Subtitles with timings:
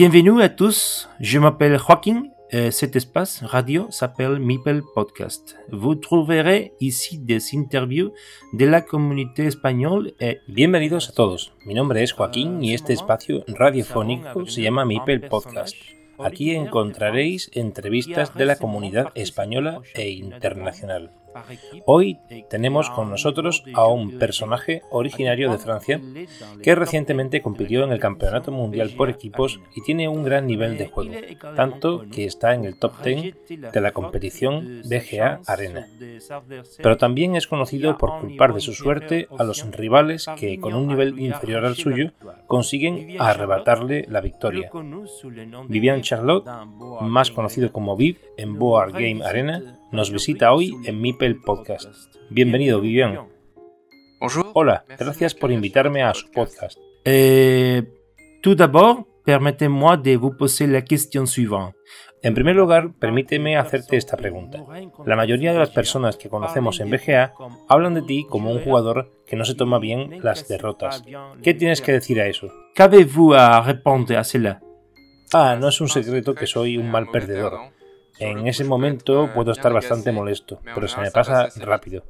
[0.00, 2.22] Bienvenue à tous, je m'appelle Joaquin.
[2.50, 5.58] et cet espace radio s'appelle Meeple Podcast.
[5.70, 8.10] Vous trouverez ici des interviews
[8.54, 10.38] de la communauté espagnole et...
[10.48, 15.76] Bienvenidos a todos, mi nombre es Joaquín y este espacio radiofónico se llama Meeple Podcast.
[16.18, 21.10] Aquí encontraréis entrevistas de la comunidad española e internacional.
[21.86, 26.00] Hoy tenemos con nosotros a un personaje originario de Francia
[26.62, 30.86] que recientemente compitió en el Campeonato Mundial por equipos y tiene un gran nivel de
[30.86, 31.14] juego,
[31.56, 33.34] tanto que está en el top 10
[33.72, 35.88] de la competición BGA Arena.
[36.82, 40.88] Pero también es conocido por culpar de su suerte a los rivales que con un
[40.88, 42.12] nivel inferior al suyo
[42.46, 44.70] consiguen arrebatarle la victoria.
[45.68, 46.46] Vivian Charlotte,
[47.00, 52.14] más conocido como Viv en Board Game Arena, nos visita hoy en Mipel Podcast.
[52.30, 53.18] Bienvenido, Vivian.
[54.54, 56.78] Hola, gracias por invitarme a su podcast.
[57.04, 57.82] Eh,
[58.42, 61.76] tout d'abord, permettez-moi de vous poser la question suivante.
[62.22, 64.62] En primer lugar, permíteme hacerte esta pregunta.
[65.06, 67.32] La mayoría de las personas que conocemos en BGA
[67.66, 71.02] hablan de ti como un jugador que no se toma bien las derrotas.
[71.42, 72.52] ¿Qué tienes que decir a eso?
[72.74, 74.60] Qu'avez-vous à répondre à cela?
[75.32, 77.72] Ah, no es un secreto que soy un mal perdedor.
[78.18, 82.04] En ese momento puedo estar bastante molesto, pero se me pasa rápido.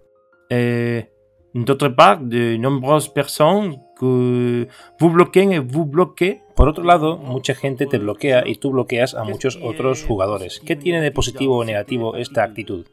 [0.49, 1.09] Eh,
[1.53, 4.69] D'autre part, de nombreuses personnes que
[5.01, 6.43] vous bloqueen et vous bloquez.
[6.55, 10.61] Por otro lado, mucha gente te bloquea y tú bloqueas a muchos otros jugadores.
[10.65, 12.87] ¿Qué tiene de positivo o negativo esta actitud?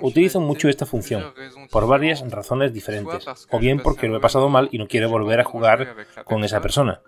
[0.00, 1.32] Utilizo mucho esta función,
[1.70, 5.40] por varias razones diferentes, o bien porque lo he pasado mal y no quiero volver
[5.40, 5.94] a jugar
[6.24, 7.00] con esa persona,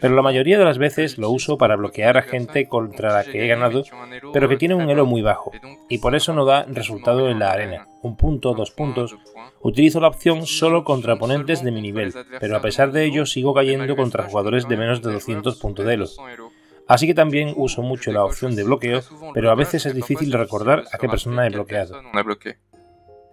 [0.00, 3.44] pero la mayoría de las veces lo uso para bloquear a gente contra la que
[3.44, 3.84] he ganado,
[4.32, 5.52] pero que tiene un elo muy bajo,
[5.88, 7.86] y por eso no da resultado en la arena.
[8.02, 9.16] Un punto, dos puntos.
[9.60, 13.54] Utilizo la opción solo contra oponentes de mi nivel, pero a pesar de ello sigo
[13.54, 16.06] cayendo contra jugadores de menos de 200 puntos de elo.
[16.88, 19.00] Así que también uso mucho la opción de bloqueo,
[19.34, 22.00] pero a veces es difícil recordar a qué persona he bloqueado.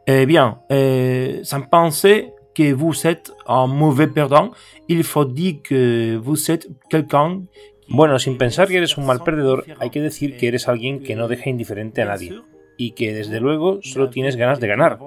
[0.05, 4.51] Eh bien, eh, sans penser que vous êtes un mauvais perdant,
[4.87, 7.43] il faut dire que vous êtes quelqu'un
[7.91, 11.15] bueno, sin pensar que eres un mal perdedor, hay que decir que eres alguien que
[11.15, 12.39] no deja indiferente a nadie
[12.77, 14.99] y que desde luego solo tienes ganas de ganar.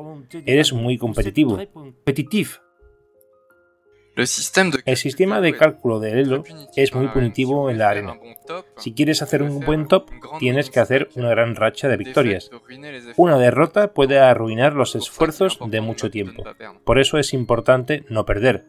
[0.46, 1.58] Eres muy competitivo.
[1.72, 2.58] Competitif.
[4.14, 6.44] El sistema de cálculo del elo
[6.76, 8.18] es muy punitivo en la arena.
[8.76, 12.50] Si quieres hacer un buen top, tienes que hacer una gran racha de victorias.
[13.16, 16.44] Una derrota puede arruinar los esfuerzos de mucho tiempo.
[16.84, 18.66] Por eso es importante no perder.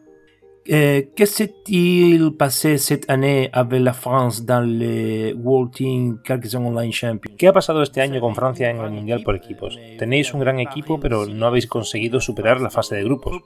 [0.66, 6.90] Eh, ¿Qué s'est-il passé cette année avec la France dans le World Team Carcassonne Online
[6.90, 7.36] Champion?
[7.36, 9.78] ¿Qué ha pasado este año con Francia en el Mundial por equipos?
[9.98, 13.42] Tenéis un gran equipo, pero no habéis conseguido superar la fase de grupos.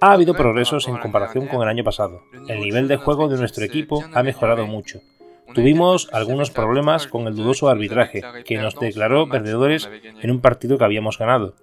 [0.00, 2.22] Ha habido progresos en comparación con el año pasado.
[2.48, 5.00] El nivel de juego de nuestro equipo ha mejorado mucho.
[5.54, 9.88] Tuvimos algunos problemas con el dudoso arbitraje, que nos declaró perdedores
[10.20, 11.54] en un partido que habíamos ganado.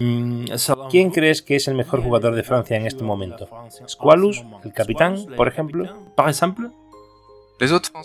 [0.00, 0.46] Mm,
[0.90, 3.48] ¿Quién crees que es el mejor jugador de Francia en este momento?
[3.88, 5.84] ¿Squalus, el capitán, por ejemplo?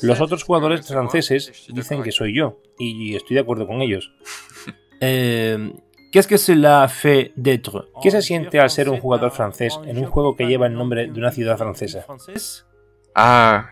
[0.02, 4.12] Los otros jugadores franceses dicen que soy yo, y estoy de acuerdo con ellos.
[5.04, 5.74] Eh,
[6.12, 7.88] ¿Qué que cela fait d'être?
[8.04, 11.08] ¿Qué se siente al ser un jugador francés en un juego que lleva el nombre
[11.08, 12.06] de una ciudad francesa?
[13.14, 13.72] Ah,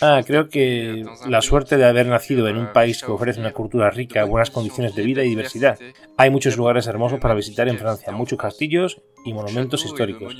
[0.00, 3.90] Ah, creo que la suerte de haber nacido en un país que ofrece una cultura
[3.90, 5.78] rica, buenas condiciones de vida y diversidad.
[6.16, 10.34] Hay muchos lugares hermosos para visitar en Francia, muchos castillos y monumentos históricos.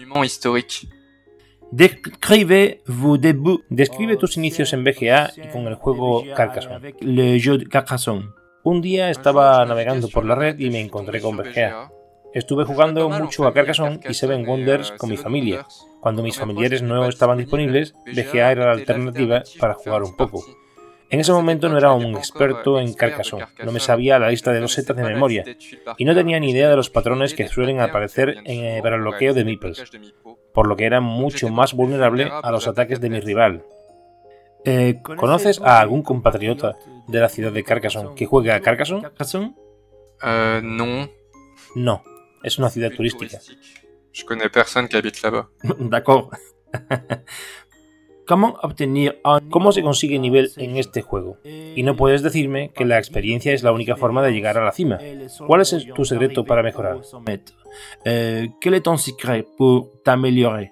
[1.71, 2.83] Describe.
[3.69, 6.95] Describe tus inicios en BGA y con el juego Carcassonne.
[7.01, 8.42] Le jeu de Carcassonne.
[8.65, 11.91] Un día estaba navegando por la red y me encontré con BGA.
[12.33, 15.67] Estuve jugando mucho a Carcassonne y Seven Wonders con mi familia.
[16.01, 20.45] Cuando mis familiares no estaban disponibles, BGA era la alternativa para jugar un poco.
[21.11, 24.61] En ese momento no era un experto en Carcassonne, no me sabía la lista de
[24.61, 25.45] los setas de memoria.
[25.99, 29.35] y no tenía ni idea de los patrones que suelen aparecer en, eh, el bloqueo
[29.35, 29.83] de meeples,
[30.55, 33.65] por lo que era mucho más vulnerable a los ataques de mi rival.
[34.65, 36.77] Eh, ¿Conoces a algún compatriota
[37.09, 39.03] de la ciudad de Carcassonne que juegue a Carcassonne?
[39.03, 39.55] Carcassonne
[40.25, 41.11] Euh, non.
[41.75, 42.03] No,
[42.45, 43.39] es una ciudad turística.
[44.13, 45.49] Je connais personne qui habite là-bas.
[45.81, 46.31] D'accord.
[48.25, 51.39] ¿Cómo se consigue nivel en este juego?
[51.45, 54.73] Y no puedes decirme que la experiencia es la única forma de llegar a la
[54.73, 54.99] cima.
[55.47, 57.01] ¿Cuál es tu secreto para mejorar?
[58.07, 60.72] Euh, Quel est ton secret pour t'améliorer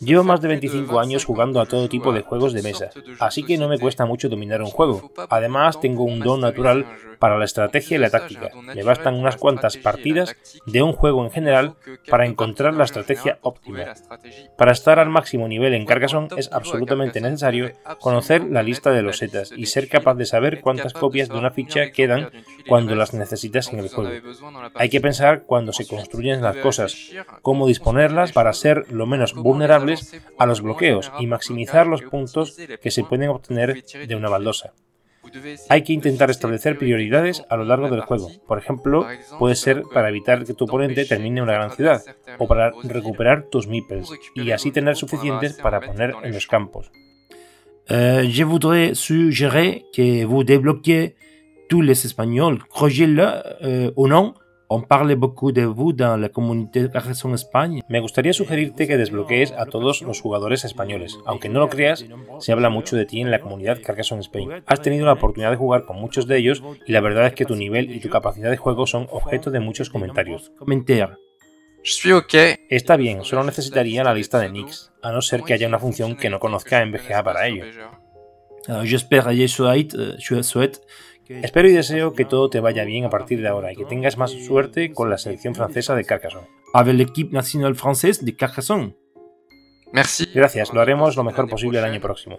[0.00, 3.58] Llevo más de 25 años jugando a todo tipo de juegos de mesa, así que
[3.58, 5.10] no me cuesta mucho dominar un juego.
[5.28, 6.86] Además, tengo un don natural
[7.18, 8.50] para la estrategia y la táctica.
[8.74, 10.36] Me bastan unas cuantas partidas
[10.66, 11.74] de un juego en general
[12.08, 13.94] para encontrar la estrategia óptima.
[14.56, 19.18] Para estar al máximo nivel en Carcassonne es absolutamente necesario conocer la lista de los
[19.18, 22.30] setas y ser capaz de saber cuántas copias de una ficha quedan
[22.66, 24.10] cuando las necesitas en el juego.
[24.74, 27.10] Hay que pensar cuando se construyen las cosas,
[27.42, 32.90] cómo disponerlas para ser lo menos vulnerables a los bloqueos y maximizar los puntos que
[32.90, 34.72] se pueden obtener de una baldosa.
[35.68, 38.30] Hay que intentar establecer prioridades a lo largo del juego.
[38.46, 39.06] Por ejemplo,
[39.38, 42.02] puede ser para evitar que tu oponente termine una gran ciudad
[42.38, 46.90] o para recuperar tus meeples y así tener suficientes para poner en los campos.
[47.90, 51.16] Euh, Je voudrais suggérer que vous débloquiez
[51.70, 52.58] tous les Espagnols.
[52.68, 53.26] Croyez-le
[53.62, 54.34] euh, ou non,
[54.68, 57.82] on parle beaucoup de vous dans la communauté Carcassonne Espagne.
[57.88, 61.18] Me gustaría sugerirte que desbloquees a todos los jugadores españoles.
[61.24, 62.04] Aunque no lo creas,
[62.38, 64.62] se habla mucho de ti en la comunidad Carcassonne Spain.
[64.66, 67.46] Has tenido la oportunidad de jugar con muchos de ellos y la verdad es que
[67.46, 70.52] tu nivel y tu capacidad de juego son objeto de muchos comentarios.
[72.12, 72.34] Ok.
[72.68, 76.16] Está bien, solo necesitaría la lista de nicks, a no ser que haya una función
[76.16, 77.64] que no conozca en BGA para ello.
[78.84, 79.28] J'espère
[81.28, 84.16] Espero y deseo que todo te vaya bien a partir de ahora y que tengas
[84.16, 86.46] más suerte con la selección francesa de Carcassonne.
[86.72, 88.94] avec l'équipe nationale française de Carcassonne.
[89.92, 90.28] Merci.
[90.34, 92.38] Gracias, lo haremos lo mejor posible el año próximo.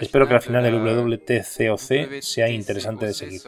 [0.00, 3.42] Espero que la final del WTCOC sea interesante de seguir.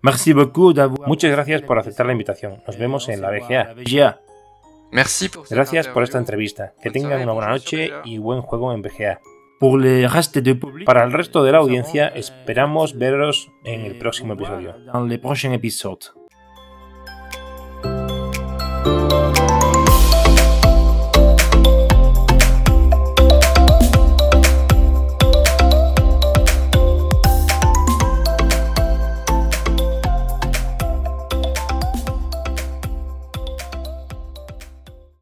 [0.00, 2.62] Merci beaucoup Muchas gracias por aceptar la invitación.
[2.64, 4.20] Nos vemos en la BGA.
[4.92, 6.72] Merci Gracias por esta entrevista.
[6.80, 9.20] Que tengan una buena noche y buen juego en BGA.
[9.58, 13.98] Pour le reste du public, Para el resto de la audiencia, esperamos veros en el
[13.98, 14.74] próximo episodio.
[14.92, 16.12] dans les prochains épisodes.